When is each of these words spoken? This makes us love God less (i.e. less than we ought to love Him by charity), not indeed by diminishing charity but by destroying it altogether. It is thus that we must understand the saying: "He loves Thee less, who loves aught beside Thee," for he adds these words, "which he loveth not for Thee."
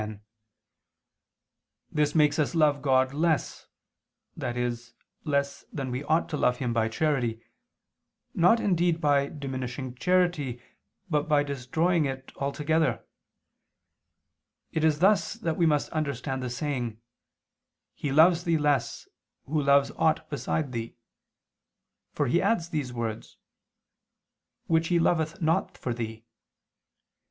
This 1.91 2.15
makes 2.15 2.39
us 2.39 2.55
love 2.55 2.81
God 2.81 3.13
less 3.13 3.67
(i.e. 4.41 4.75
less 5.25 5.63
than 5.71 5.91
we 5.91 6.03
ought 6.05 6.27
to 6.29 6.37
love 6.37 6.57
Him 6.57 6.73
by 6.73 6.87
charity), 6.89 7.43
not 8.33 8.59
indeed 8.59 8.99
by 8.99 9.27
diminishing 9.27 9.93
charity 9.93 10.59
but 11.07 11.29
by 11.29 11.43
destroying 11.43 12.05
it 12.05 12.31
altogether. 12.37 13.05
It 14.71 14.83
is 14.83 14.97
thus 14.97 15.35
that 15.35 15.55
we 15.55 15.67
must 15.67 15.89
understand 15.91 16.41
the 16.41 16.49
saying: 16.49 16.99
"He 17.93 18.11
loves 18.11 18.43
Thee 18.43 18.57
less, 18.57 19.07
who 19.45 19.61
loves 19.61 19.91
aught 19.97 20.27
beside 20.31 20.71
Thee," 20.71 20.95
for 22.11 22.25
he 22.25 22.41
adds 22.41 22.69
these 22.69 22.91
words, 22.91 23.37
"which 24.65 24.87
he 24.87 24.97
loveth 24.97 25.43
not 25.43 25.77
for 25.77 25.93
Thee." 25.93 26.25